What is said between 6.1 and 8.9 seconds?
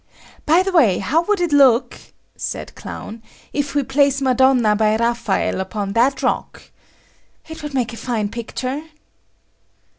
rock? It would make a fine picture."